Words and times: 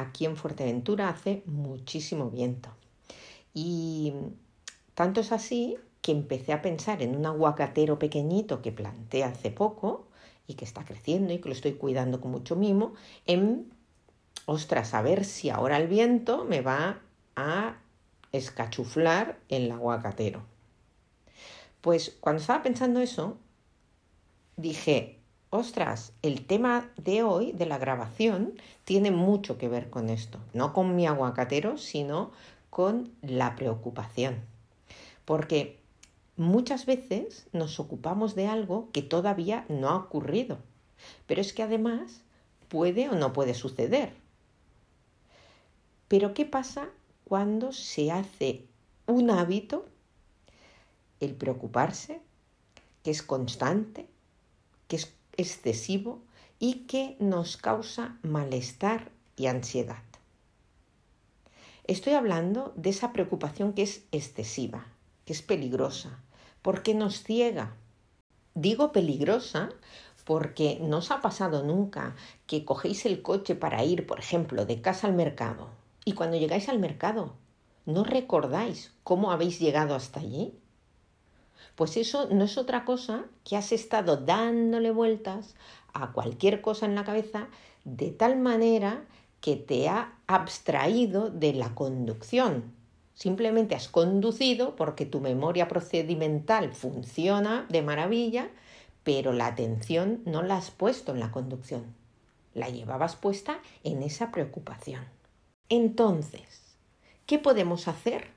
Aquí 0.00 0.24
en 0.24 0.36
Fuerteventura 0.36 1.08
hace 1.08 1.42
muchísimo 1.46 2.30
viento 2.30 2.70
y 3.54 4.12
tanto 4.94 5.20
es 5.20 5.32
así 5.32 5.76
que 6.00 6.12
empecé 6.12 6.52
a 6.52 6.62
pensar 6.62 7.02
en 7.02 7.16
un 7.16 7.26
aguacatero 7.26 7.98
pequeñito 7.98 8.62
que 8.62 8.72
planté 8.72 9.24
hace 9.24 9.50
poco 9.50 10.06
y 10.46 10.54
que 10.54 10.64
está 10.64 10.84
creciendo 10.84 11.32
y 11.32 11.38
que 11.38 11.48
lo 11.48 11.54
estoy 11.54 11.72
cuidando 11.72 12.20
con 12.20 12.30
mucho 12.30 12.56
mimo, 12.56 12.94
en, 13.26 13.70
ostras, 14.46 14.94
a 14.94 15.02
ver 15.02 15.24
si 15.24 15.50
ahora 15.50 15.76
el 15.76 15.88
viento 15.88 16.44
me 16.44 16.60
va 16.60 17.00
a 17.36 17.78
escachuflar 18.32 19.38
el 19.48 19.70
aguacatero. 19.70 20.42
Pues 21.80 22.16
cuando 22.20 22.40
estaba 22.40 22.62
pensando 22.62 23.00
eso, 23.00 23.38
dije, 24.56 25.17
ostras, 25.50 26.12
el 26.22 26.46
tema 26.46 26.90
de 26.96 27.22
hoy, 27.22 27.52
de 27.52 27.66
la 27.66 27.78
grabación, 27.78 28.54
tiene 28.84 29.10
mucho 29.10 29.58
que 29.58 29.68
ver 29.68 29.90
con 29.90 30.10
esto, 30.10 30.38
no 30.52 30.72
con 30.72 30.94
mi 30.94 31.06
aguacatero, 31.06 31.78
sino 31.78 32.30
con 32.70 33.12
la 33.22 33.56
preocupación. 33.56 34.36
Porque 35.24 35.78
muchas 36.36 36.86
veces 36.86 37.46
nos 37.52 37.80
ocupamos 37.80 38.34
de 38.34 38.46
algo 38.46 38.88
que 38.92 39.02
todavía 39.02 39.64
no 39.68 39.88
ha 39.88 39.96
ocurrido, 39.96 40.58
pero 41.26 41.40
es 41.40 41.52
que 41.52 41.62
además 41.62 42.22
puede 42.68 43.08
o 43.08 43.14
no 43.14 43.32
puede 43.32 43.54
suceder. 43.54 44.12
Pero 46.08 46.34
¿qué 46.34 46.44
pasa 46.46 46.88
cuando 47.24 47.72
se 47.72 48.10
hace 48.10 48.64
un 49.06 49.30
hábito 49.30 49.86
el 51.20 51.34
preocuparse, 51.34 52.20
que 53.02 53.10
es 53.10 53.22
constante, 53.22 54.06
que 54.86 54.96
es 54.96 55.12
excesivo 55.38 56.20
y 56.58 56.86
que 56.86 57.16
nos 57.18 57.56
causa 57.56 58.18
malestar 58.22 59.10
y 59.36 59.46
ansiedad? 59.46 60.02
Estoy 61.84 62.12
hablando 62.12 62.74
de 62.76 62.90
esa 62.90 63.14
preocupación 63.14 63.72
que 63.72 63.82
es 63.82 64.04
excesiva, 64.12 64.86
que 65.24 65.32
es 65.32 65.40
peligrosa, 65.40 66.22
porque 66.60 66.92
nos 66.92 67.22
ciega. 67.22 67.74
Digo 68.54 68.92
peligrosa 68.92 69.70
porque 70.26 70.78
no 70.82 70.98
os 70.98 71.10
ha 71.10 71.22
pasado 71.22 71.62
nunca 71.62 72.14
que 72.46 72.66
cogéis 72.66 73.06
el 73.06 73.22
coche 73.22 73.54
para 73.54 73.82
ir, 73.82 74.06
por 74.06 74.18
ejemplo, 74.18 74.66
de 74.66 74.82
casa 74.82 75.06
al 75.06 75.14
mercado 75.14 75.70
y 76.04 76.12
cuando 76.12 76.36
llegáis 76.36 76.68
al 76.68 76.78
mercado 76.78 77.34
no 77.86 78.04
recordáis 78.04 78.92
cómo 79.02 79.32
habéis 79.32 79.58
llegado 79.58 79.94
hasta 79.94 80.20
allí. 80.20 80.52
Pues 81.74 81.96
eso 81.96 82.28
no 82.30 82.44
es 82.44 82.58
otra 82.58 82.84
cosa 82.84 83.24
que 83.44 83.56
has 83.56 83.72
estado 83.72 84.16
dándole 84.16 84.90
vueltas 84.90 85.54
a 85.92 86.12
cualquier 86.12 86.60
cosa 86.60 86.86
en 86.86 86.94
la 86.94 87.04
cabeza 87.04 87.48
de 87.84 88.10
tal 88.10 88.36
manera 88.38 89.04
que 89.40 89.56
te 89.56 89.88
ha 89.88 90.14
abstraído 90.26 91.30
de 91.30 91.54
la 91.54 91.74
conducción, 91.74 92.78
Simplemente 93.18 93.74
has 93.74 93.88
conducido 93.88 94.76
porque 94.76 95.04
tu 95.04 95.20
memoria 95.20 95.66
procedimental 95.66 96.72
funciona 96.72 97.66
de 97.68 97.82
maravilla, 97.82 98.48
pero 99.02 99.32
la 99.32 99.46
atención 99.46 100.22
no 100.24 100.42
la 100.42 100.56
has 100.56 100.70
puesto 100.70 101.10
en 101.10 101.18
la 101.18 101.32
conducción. 101.32 101.96
La 102.54 102.68
llevabas 102.68 103.16
puesta 103.16 103.58
en 103.82 104.04
esa 104.04 104.30
preocupación. 104.30 105.04
Entonces, 105.68 106.76
¿qué 107.26 107.40
podemos 107.40 107.88
hacer 107.88 108.28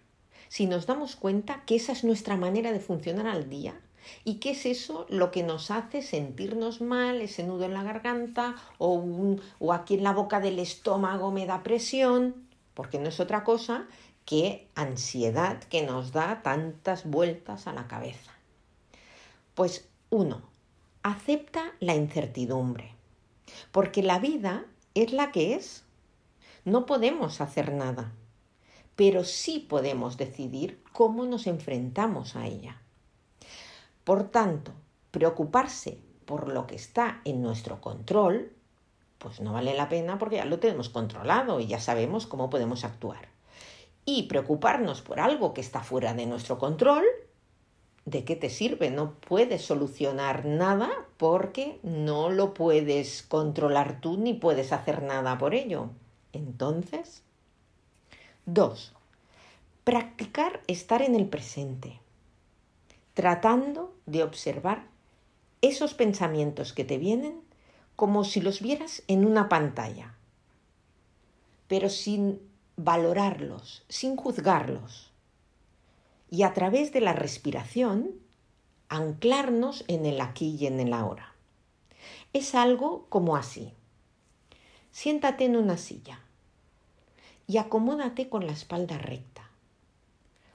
si 0.52 0.66
nos 0.66 0.86
damos 0.86 1.16
cuenta 1.16 1.64
que 1.66 1.78
esa 1.78 1.94
es 1.94 2.04
nuestra 2.04 2.36
manera 2.36 2.74
de 2.74 2.82
funcionar 2.82 3.26
al 3.26 3.50
día? 3.50 3.80
¿Y 4.26 4.36
qué 4.36 4.52
es 4.52 4.66
eso 4.66 5.06
lo 5.08 5.32
que 5.32 5.44
nos 5.44 5.72
hace 5.72 6.02
sentirnos 6.02 6.82
mal, 6.82 7.22
ese 7.22 7.44
nudo 7.44 7.64
en 7.64 7.74
la 7.74 7.84
garganta 7.84 8.56
o, 8.78 9.38
o 9.60 9.72
aquí 9.72 9.94
en 9.94 10.04
la 10.04 10.12
boca 10.12 10.42
del 10.42 10.60
estómago 10.60 11.32
me 11.32 11.46
da 11.46 11.64
presión? 11.64 12.50
Porque 12.74 13.00
no 13.00 13.08
es 13.08 13.22
otra 13.22 13.46
cosa 13.46 13.88
qué 14.26 14.68
ansiedad 14.76 15.58
que 15.64 15.84
nos 15.84 16.12
da 16.12 16.42
tantas 16.42 17.10
vueltas 17.10 17.66
a 17.66 17.72
la 17.72 17.88
cabeza. 17.88 18.34
Pues 19.56 19.88
uno, 20.10 20.42
acepta 21.02 21.72
la 21.80 21.96
incertidumbre, 21.96 22.94
porque 23.72 24.04
la 24.04 24.20
vida 24.20 24.66
es 24.96 25.14
la 25.14 25.32
que 25.32 25.56
es. 25.56 25.86
No 26.66 26.86
podemos 26.86 27.40
hacer 27.40 27.72
nada, 27.72 28.12
pero 29.02 29.24
sí 29.24 29.58
podemos 29.58 30.16
decidir 30.16 30.84
cómo 30.94 31.26
nos 31.26 31.48
enfrentamos 31.48 32.36
a 32.36 32.46
ella. 32.46 32.84
Por 34.04 34.30
tanto, 34.30 34.74
preocuparse 35.10 35.98
por 36.26 36.48
lo 36.48 36.68
que 36.68 36.76
está 36.76 37.20
en 37.26 37.42
nuestro 37.42 37.82
control, 37.82 38.54
pues 39.18 39.42
no 39.42 39.54
vale 39.54 39.74
la 39.74 39.90
pena 39.90 40.20
porque 40.20 40.36
ya 40.36 40.46
lo 40.46 40.60
tenemos 40.60 40.90
controlado 40.90 41.60
y 41.60 41.66
ya 41.66 41.80
sabemos 41.80 42.28
cómo 42.28 42.52
podemos 42.52 42.84
actuar 42.84 43.30
y 44.06 44.28
preocuparnos 44.28 45.02
por 45.02 45.20
algo 45.20 45.56
que 45.56 45.62
está 45.62 45.80
fuera 45.80 46.14
de 46.14 46.28
nuestro 46.28 46.60
control, 46.60 47.04
¿de 48.06 48.24
qué 48.24 48.36
te 48.36 48.52
sirve? 48.52 48.92
No 48.92 49.16
puedes 49.16 49.64
solucionar 49.64 50.46
nada 50.46 50.92
porque 51.18 51.80
no 51.82 52.30
lo 52.30 52.54
puedes 52.54 53.24
controlar 53.24 54.00
tú 54.00 54.18
ni 54.18 54.36
puedes 54.36 54.72
hacer 54.72 55.02
nada 55.02 55.40
por 55.40 55.56
ello. 55.56 55.90
Entonces, 56.34 57.24
dos, 58.46 58.94
practicar 59.84 60.62
estar 60.68 61.02
en 61.02 61.16
el 61.16 61.28
presente, 61.28 62.00
tratando 63.14 63.94
de 64.06 64.24
observar 64.24 64.86
esos 65.62 65.94
pensamientos 65.94 66.74
que 66.74 66.84
te 66.84 66.98
vienen 66.98 67.42
como 67.96 68.24
si 68.24 68.42
los 68.42 68.62
vieras 68.62 69.04
en 69.08 69.26
una 69.26 69.48
pantalla, 69.48 70.16
pero 71.68 71.90
sin 71.90 72.42
valorarlos, 72.78 73.84
sin 73.90 74.16
juzgarlos. 74.16 75.12
Y 76.30 76.44
a 76.44 76.54
través 76.54 76.94
de 76.94 77.02
la 77.02 77.14
respiración, 77.14 78.12
anclarnos 78.90 79.84
en 79.88 80.06
el 80.06 80.20
aquí 80.20 80.56
y 80.60 80.66
en 80.66 80.80
el 80.80 80.94
ahora. 80.94 81.36
Es 82.34 82.56
algo 82.56 83.06
como 83.10 83.36
así. 83.36 83.74
Siéntate 84.92 85.46
en 85.46 85.58
una 85.58 85.78
silla 85.78 86.22
y 87.52 87.58
acomódate 87.58 88.30
con 88.30 88.46
la 88.48 88.54
espalda 88.54 88.98
recta, 88.98 89.52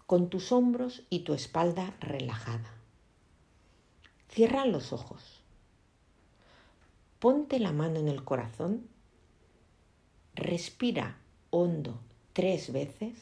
con 0.06 0.30
tus 0.30 0.50
hombros 0.50 1.02
y 1.10 1.24
tu 1.24 1.34
espalda 1.34 1.94
relajada. 2.00 2.72
Cierra 4.30 4.64
los 4.64 4.94
ojos. 4.94 5.42
Ponte 7.18 7.58
la 7.58 7.72
mano 7.72 8.00
en 8.00 8.08
el 8.08 8.24
corazón. 8.24 8.88
Respira 10.34 11.18
hondo 11.50 12.00
tres 12.32 12.72
veces 12.72 13.18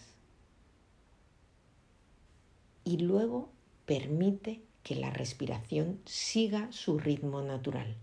y 2.85 2.99
luego 2.99 3.49
permite 3.87 4.63
que 4.85 4.95
la 4.95 5.11
respiración 5.11 6.01
siga 6.05 6.71
su 6.71 7.01
ritmo 7.01 7.43
natural. 7.43 7.97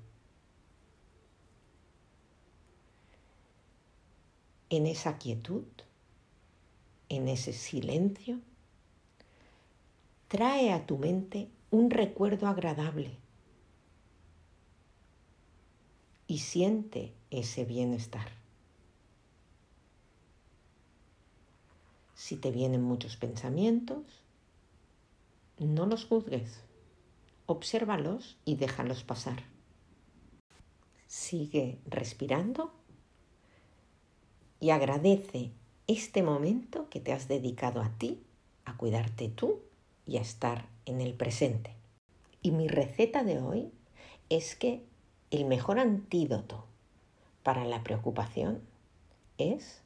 En 4.71 4.87
esa 4.87 5.17
quietud, 5.17 5.65
en 7.09 7.27
ese 7.27 7.51
silencio, 7.51 8.39
trae 10.29 10.71
a 10.71 10.85
tu 10.85 10.97
mente 10.97 11.49
un 11.71 11.91
recuerdo 11.91 12.47
agradable 12.47 13.17
y 16.25 16.37
siente 16.37 17.13
ese 17.31 17.65
bienestar. 17.65 18.31
Si 22.15 22.37
te 22.37 22.49
vienen 22.49 22.81
muchos 22.81 23.17
pensamientos, 23.17 24.05
no 25.57 25.85
los 25.85 26.05
juzgues, 26.05 26.61
obsérvalos 27.45 28.37
y 28.45 28.55
déjalos 28.55 29.03
pasar. 29.03 29.43
Sigue 31.07 31.77
respirando 31.87 32.71
y 34.61 34.69
agradece 34.69 35.51
este 35.87 36.23
momento 36.23 36.87
que 36.89 37.01
te 37.01 37.11
has 37.11 37.27
dedicado 37.27 37.81
a 37.81 37.89
ti, 37.97 38.21
a 38.63 38.77
cuidarte 38.77 39.27
tú 39.27 39.59
y 40.05 40.17
a 40.17 40.21
estar 40.21 40.69
en 40.85 41.01
el 41.01 41.15
presente. 41.15 41.75
Y 42.41 42.51
mi 42.51 42.69
receta 42.69 43.23
de 43.23 43.39
hoy 43.39 43.71
es 44.29 44.55
que 44.55 44.85
el 45.31 45.45
mejor 45.45 45.79
antídoto 45.79 46.65
para 47.43 47.65
la 47.65 47.83
preocupación 47.83 48.61
es 49.37 49.81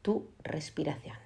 tu 0.00 0.28
respiración. 0.44 1.16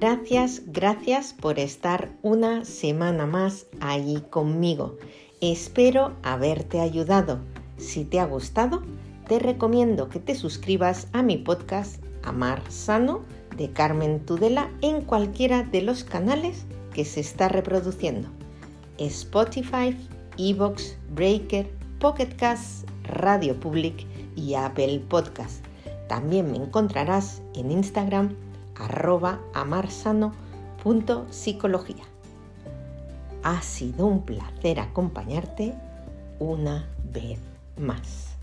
Gracias, 0.00 0.62
gracias 0.66 1.32
por 1.32 1.58
estar 1.58 2.16
una 2.22 2.64
semana 2.64 3.26
más 3.26 3.66
ahí 3.80 4.24
conmigo. 4.30 4.96
Espero 5.40 6.16
haberte 6.24 6.80
ayudado. 6.80 7.38
Si 7.76 8.04
te 8.04 8.18
ha 8.18 8.26
gustado, 8.26 8.82
te 9.28 9.38
recomiendo 9.38 10.08
que 10.08 10.18
te 10.18 10.34
suscribas 10.34 11.06
a 11.12 11.22
mi 11.22 11.36
podcast 11.36 12.02
Amar 12.24 12.60
Sano 12.68 13.20
de 13.56 13.70
Carmen 13.70 14.18
Tudela 14.18 14.68
en 14.80 15.02
cualquiera 15.02 15.62
de 15.62 15.82
los 15.82 16.02
canales 16.02 16.64
que 16.92 17.04
se 17.04 17.20
está 17.20 17.48
reproduciendo. 17.48 18.26
Spotify, 18.98 19.96
Evox, 20.38 20.96
Breaker, 21.14 21.70
Pocket 22.00 22.34
Cast, 22.36 22.88
Radio 23.04 23.54
Public 23.60 24.06
y 24.34 24.54
Apple 24.54 25.04
Podcast. 25.08 25.64
También 26.08 26.50
me 26.50 26.56
encontrarás 26.56 27.42
en 27.54 27.70
Instagram 27.70 28.34
arroba 28.74 29.38
amarsano.psicología. 29.54 32.02
Ha 33.42 33.62
sido 33.62 34.06
un 34.06 34.22
placer 34.22 34.80
acompañarte 34.80 35.74
una 36.38 36.88
vez 37.12 37.38
más. 37.76 38.37